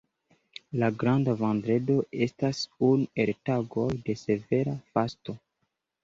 [0.83, 5.37] La Granda vendredo estas unu el tagoj de severa fasto.